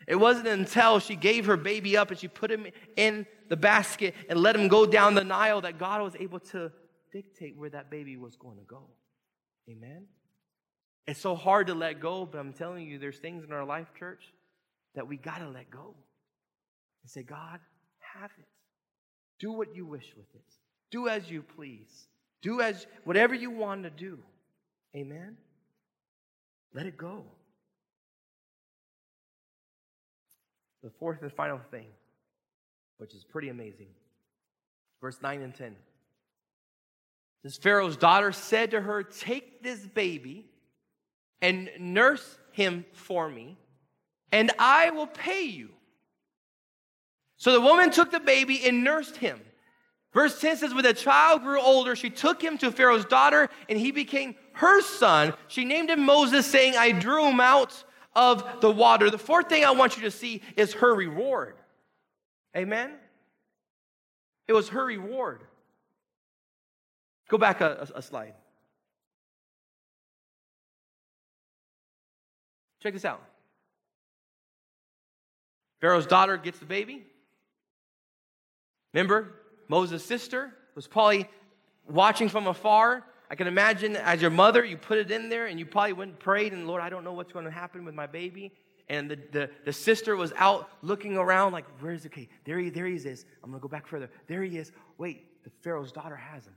[0.07, 4.15] It wasn't until she gave her baby up and she put him in the basket
[4.29, 6.71] and let him go down the Nile that God was able to
[7.13, 8.83] dictate where that baby was going to go.
[9.71, 10.05] Amen?
[11.07, 13.89] It's so hard to let go, but I'm telling you, there's things in our life,
[13.99, 14.23] church,
[14.95, 15.95] that we got to let go
[17.03, 17.61] and say, God,
[18.01, 18.47] have it.
[19.39, 20.45] Do what you wish with it.
[20.91, 22.07] Do as you please.
[22.45, 24.19] Do as whatever you want to do.
[24.95, 25.39] Amen?
[26.75, 27.25] Let it go.
[30.83, 31.87] The fourth and final thing,
[32.99, 33.87] which is pretty amazing.
[35.01, 35.75] Verse 9 and 10.
[37.43, 40.45] This Pharaoh's daughter said to her, Take this baby
[41.41, 43.57] and nurse him for me,
[44.33, 45.71] and I will pay you.
[47.39, 49.41] So the woman took the baby and nursed him.
[50.15, 53.79] Verse 10 says, When the child grew older, she took him to Pharaoh's daughter, and
[53.79, 55.35] he became her son.
[55.49, 59.11] She named him Moses, saying, I drew him out of the water.
[59.11, 61.57] The fourth thing I want you to see is her reward.
[62.57, 62.93] Amen?
[64.47, 65.43] It was her reward.
[67.29, 68.35] Go back a, a, a slide.
[72.81, 73.23] Check this out.
[75.81, 77.05] Pharaoh's daughter gets the baby.
[78.93, 79.33] Remember,
[79.69, 81.29] Moses' sister was probably
[81.89, 83.05] watching from afar.
[83.31, 86.11] I can imagine as your mother, you put it in there and you probably went
[86.13, 88.53] and prayed, and Lord, I don't know what's going to happen with my baby.
[88.89, 92.29] And the, the, the sister was out looking around, like, where's the okay?
[92.45, 93.25] There he, there he is.
[93.43, 94.11] I'm going to go back further.
[94.27, 94.73] There he is.
[94.99, 96.55] Wait, the Pharaoh's daughter has him.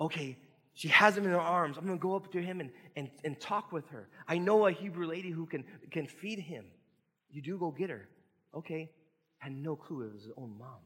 [0.00, 0.36] Okay,
[0.74, 1.78] she has him in her arms.
[1.78, 4.08] I'm going to go up to him and, and, and talk with her.
[4.26, 6.64] I know a Hebrew lady who can, can feed him.
[7.30, 8.08] You do go get her.
[8.56, 8.90] Okay,
[9.38, 10.80] had no clue it was his own mom.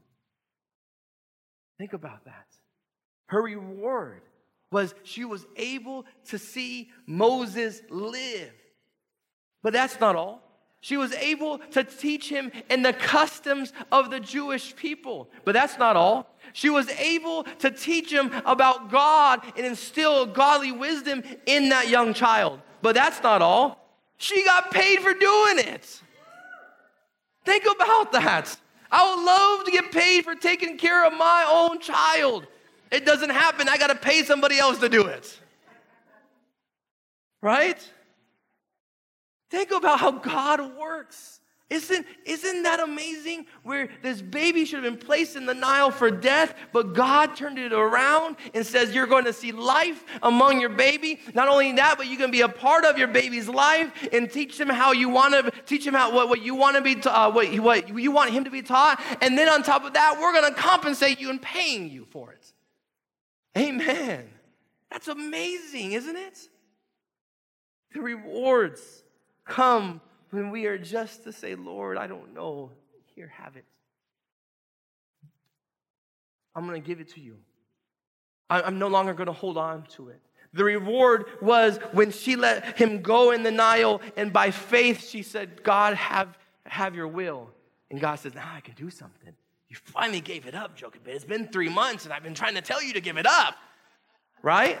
[1.79, 2.45] Think about that.
[3.27, 4.21] Her reward
[4.71, 8.51] was she was able to see Moses live.
[9.63, 10.43] But that's not all.
[10.81, 15.29] She was able to teach him in the customs of the Jewish people.
[15.43, 16.29] But that's not all.
[16.53, 22.13] She was able to teach him about God and instill godly wisdom in that young
[22.13, 22.59] child.
[22.81, 23.77] But that's not all.
[24.17, 26.01] She got paid for doing it.
[27.45, 28.57] Think about that.
[28.91, 32.47] I would love to get paid for taking care of my own child.
[32.91, 33.69] It doesn't happen.
[33.69, 35.39] I got to pay somebody else to do it.
[37.41, 37.79] Right?
[39.49, 41.38] Think about how God works.
[41.69, 43.45] Isn't, isn't that amazing?
[43.61, 47.59] Where this baby should have been placed in the Nile for death, but God turned
[47.59, 51.19] it around and says, You're going to see life among your baby.
[51.35, 54.57] Not only that, but you can be a part of your baby's life and teach
[54.57, 57.27] them how you want to teach them how what, what you want to be ta-
[57.27, 58.99] uh, what, what you want him to be taught.
[59.21, 62.31] And then on top of that, we're going to compensate you and paying you for
[62.31, 62.51] it.
[63.55, 64.27] Amen.
[64.89, 66.39] That's amazing, isn't it?
[67.93, 69.03] The rewards
[69.45, 72.71] come when we are just to say, Lord, I don't know.
[73.15, 73.65] Here, have it.
[76.55, 77.37] I'm going to give it to you.
[78.49, 80.19] I'm no longer going to hold on to it.
[80.53, 85.21] The reward was when she let him go in the Nile, and by faith she
[85.21, 87.49] said, God, have, have your will.
[87.91, 89.33] And God says, Now I can do something.
[89.69, 91.07] You finally gave it up, Jochebed.
[91.07, 93.55] It's been three months, and I've been trying to tell you to give it up.
[94.41, 94.79] Right?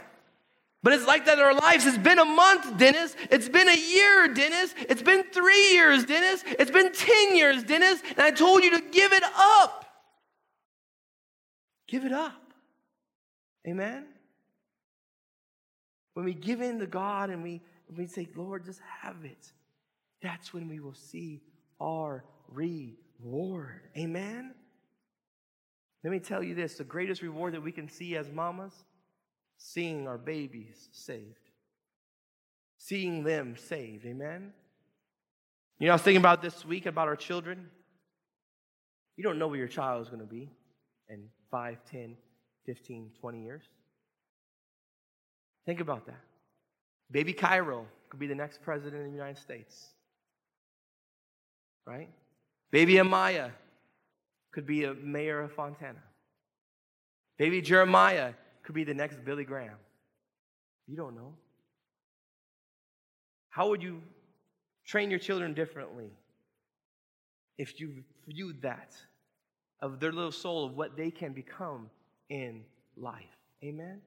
[0.81, 1.85] But it's like that in our lives.
[1.85, 3.15] It's been a month, Dennis.
[3.29, 4.73] It's been a year, Dennis.
[4.77, 6.43] It's been three years, Dennis.
[6.45, 8.01] It's been 10 years, Dennis.
[8.11, 9.85] And I told you to give it up.
[11.87, 12.53] Give it up.
[13.67, 14.05] Amen?
[16.13, 17.61] When we give in to God and we,
[17.95, 19.51] we say, Lord, just have it,
[20.21, 21.41] that's when we will see
[21.81, 23.81] our reward.
[23.97, 24.53] Amen?
[26.05, 28.73] Let me tell you this the greatest reward that we can see as mamas
[29.59, 31.51] seeing our babies saved,
[32.77, 34.05] seeing them saved.
[34.05, 34.53] Amen?
[35.77, 37.69] You know, I was thinking about this week about our children.
[39.15, 40.49] You don't know where your child is going to be
[41.09, 42.15] in 5, 10,
[42.65, 43.63] 15, 20 years.
[45.65, 46.21] Think about that.
[47.11, 49.87] Baby Cairo could be the next president of the United States.
[51.85, 52.09] Right?
[52.71, 53.51] Baby Amaya
[54.51, 56.01] could be a mayor of Fontana.
[57.37, 58.33] Baby Jeremiah
[58.69, 59.79] could be the next Billy Graham.
[60.85, 61.33] You don't know.
[63.49, 64.03] How would you
[64.85, 66.11] train your children differently
[67.57, 68.93] if you viewed that
[69.81, 71.89] of their little soul of what they can become
[72.29, 72.61] in
[72.95, 73.23] life?
[73.63, 74.01] Amen?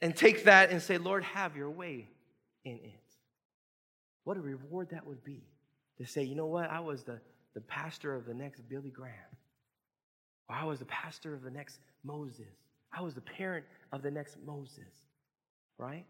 [0.00, 2.06] And take that and say, Lord, have your way
[2.64, 3.02] in it.
[4.22, 5.42] What a reward that would be
[5.98, 6.70] to say, you know what?
[6.70, 7.18] I was the,
[7.54, 9.14] the pastor of the next Billy Graham.
[10.48, 12.46] Or I was the pastor of the next Moses.
[12.92, 14.92] I was the parent of the next Moses,
[15.78, 16.06] right?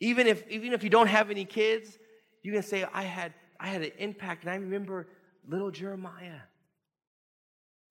[0.00, 1.98] Even if, even if you don't have any kids,
[2.42, 4.44] you can say, I had, I had an impact.
[4.44, 5.08] And I remember
[5.46, 6.40] little Jeremiah.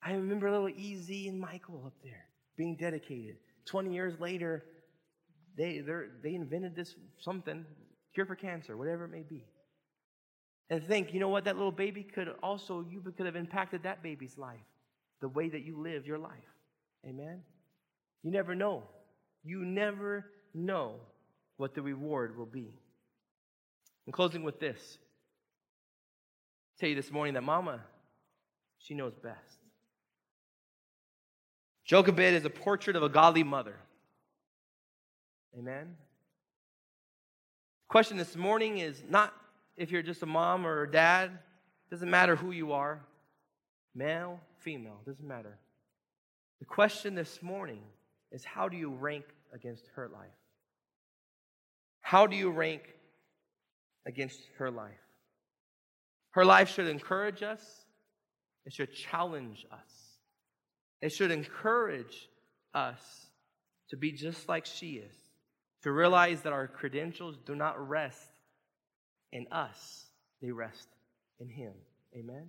[0.02, 2.26] I remember little Ez and Michael up there
[2.58, 3.38] being dedicated.
[3.66, 4.64] 20 years later,
[5.58, 5.82] they,
[6.24, 7.66] they invented this something,
[8.14, 9.46] cure for cancer, whatever it may be.
[10.70, 14.04] And think, you know what, that little baby could also, you could have impacted that
[14.04, 14.60] baby's life,
[15.20, 16.32] the way that you live your life.
[17.06, 17.42] Amen?
[18.24, 18.84] You never know.
[19.44, 20.96] You never know
[21.58, 22.74] what the reward will be.
[24.08, 24.98] In closing with this,
[26.74, 27.82] I'll tell you this morning that mama,
[28.80, 29.38] she knows best.
[31.86, 33.76] Jochebed is a portrait of a godly mother.
[35.58, 35.96] Amen.
[37.88, 39.34] Question this morning is not
[39.76, 41.32] if you're just a mom or a dad,
[41.90, 43.02] doesn't matter who you are.
[43.96, 45.58] male, female, doesn't matter.
[46.60, 47.82] The question this morning
[48.32, 50.30] is how do you rank against her life?
[52.02, 52.82] How do you rank
[54.08, 54.92] against her life?
[56.32, 57.62] Her life should encourage us,
[58.66, 60.18] it should challenge us,
[61.02, 62.30] it should encourage
[62.74, 63.02] us
[63.90, 65.16] to be just like she is,
[65.84, 68.30] to realize that our credentials do not rest
[69.32, 70.06] in us,
[70.42, 70.88] they rest
[71.40, 71.74] in Him.
[72.16, 72.48] Amen?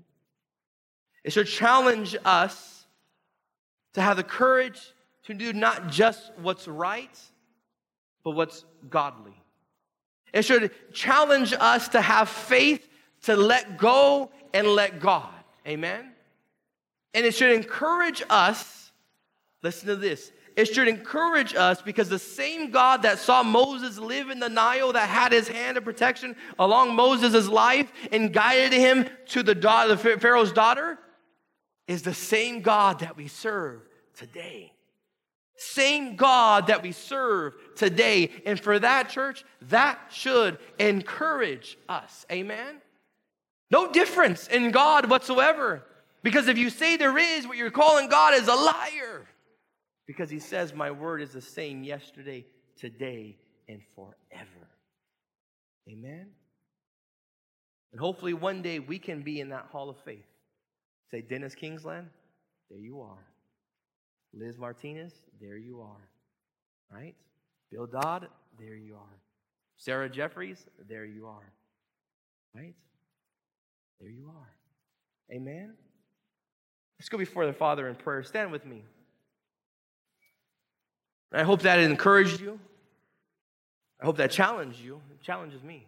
[1.24, 2.84] It should challenge us
[3.94, 4.80] to have the courage
[5.24, 7.18] to do not just what's right,
[8.24, 9.34] but what's godly.
[10.32, 12.88] It should challenge us to have faith
[13.22, 15.32] to let go and let God.
[15.66, 16.12] Amen?
[17.14, 18.92] And it should encourage us,
[19.62, 24.30] listen to this, it should encourage us because the same God that saw Moses live
[24.30, 29.08] in the Nile, that had his hand of protection along Moses' life and guided him
[29.28, 30.98] to the, daughter, the Pharaoh's daughter,
[31.86, 33.80] is the same God that we serve
[34.14, 34.72] today.
[35.60, 38.30] Same God that we serve today.
[38.46, 42.24] And for that, church, that should encourage us.
[42.32, 42.80] Amen?
[43.70, 45.84] No difference in God whatsoever.
[46.22, 49.28] Because if you say there is, what you're calling God is a liar.
[50.06, 52.46] Because he says, My word is the same yesterday,
[52.78, 53.36] today,
[53.68, 54.68] and forever.
[55.90, 56.30] Amen?
[57.92, 60.24] And hopefully one day we can be in that hall of faith.
[61.10, 62.08] Say, Dennis Kingsland,
[62.70, 63.29] there you are.
[64.32, 66.08] Liz Martinez, there you are.
[66.90, 67.14] Right?
[67.70, 68.28] Bill Dodd,
[68.58, 69.18] there you are.
[69.76, 71.52] Sarah Jeffries, there you are.
[72.54, 72.74] Right?
[74.00, 75.34] There you are.
[75.34, 75.74] Amen?
[76.98, 78.22] Let's go before the Father in prayer.
[78.22, 78.84] Stand with me.
[81.32, 82.58] I hope that it encouraged you.
[84.00, 85.00] I hope that challenged you.
[85.12, 85.86] It challenges me.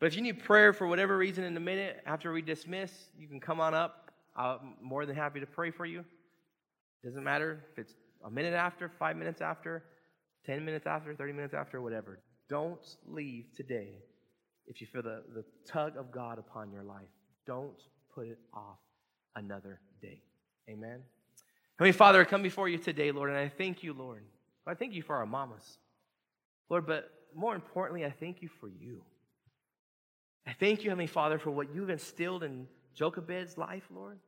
[0.00, 3.28] But if you need prayer for whatever reason in a minute after we dismiss, you
[3.28, 4.10] can come on up.
[4.34, 6.04] I'm more than happy to pray for you.
[7.04, 7.94] Doesn't matter if it's
[8.24, 9.84] a minute after, five minutes after,
[10.46, 12.20] 10 minutes after, 30 minutes after, whatever.
[12.48, 13.94] Don't leave today
[14.66, 17.08] if you feel the, the tug of God upon your life.
[17.46, 17.80] Don't
[18.14, 18.78] put it off
[19.34, 20.22] another day.
[20.68, 21.00] Amen.
[21.78, 24.22] Heavenly Father, I come before you today, Lord, and I thank you, Lord.
[24.66, 25.78] I thank you for our mamas.
[26.68, 29.02] Lord, but more importantly, I thank you for you.
[30.46, 34.18] I thank you, Heavenly Father, for what you've instilled in Jochebed's life, Lord.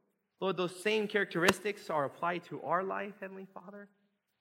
[0.44, 3.88] Lord, those same characteristics are applied to our life, Heavenly Father.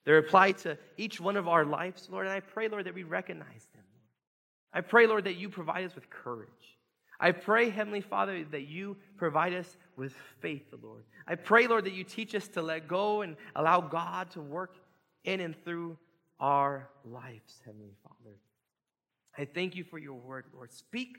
[0.03, 2.25] They're applied to each one of our lives, Lord.
[2.25, 3.85] And I pray, Lord, that we recognize them.
[4.73, 6.49] I pray, Lord, that you provide us with courage.
[7.21, 11.05] I pray, Heavenly Father, that you provide us with faith, Lord.
[11.25, 14.75] I pray, Lord, that you teach us to let go and allow God to work
[15.23, 15.97] in and through
[16.37, 18.35] our lives, Heavenly Father.
[19.37, 20.73] I thank you for your word, Lord.
[20.73, 21.15] Speak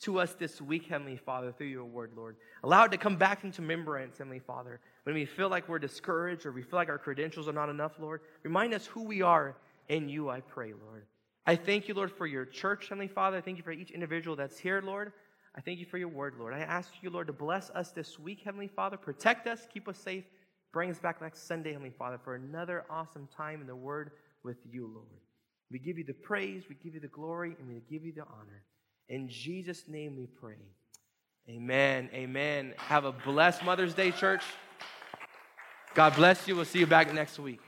[0.00, 2.36] to us this week, Heavenly Father, through your word, Lord.
[2.62, 4.80] Allow it to come back into remembrance, Heavenly Father.
[5.04, 7.92] When we feel like we're discouraged or we feel like our credentials are not enough,
[7.98, 9.56] Lord, remind us who we are
[9.88, 11.06] in you, I pray, Lord.
[11.46, 13.38] I thank you, Lord, for your church, Heavenly Father.
[13.38, 15.12] I thank you for each individual that's here, Lord.
[15.56, 16.54] I thank you for your word, Lord.
[16.54, 18.96] I ask you, Lord, to bless us this week, Heavenly Father.
[18.96, 20.24] Protect us, keep us safe.
[20.72, 24.10] Bring us back next Sunday, Heavenly Father, for another awesome time in the word
[24.44, 25.06] with you, Lord.
[25.70, 28.22] We give you the praise, we give you the glory, and we give you the
[28.22, 28.62] honor.
[29.08, 30.56] In Jesus' name we pray.
[31.48, 32.10] Amen.
[32.12, 32.74] Amen.
[32.76, 34.42] Have a blessed Mother's Day, church.
[35.94, 36.56] God bless you.
[36.56, 37.60] We'll see you back next week.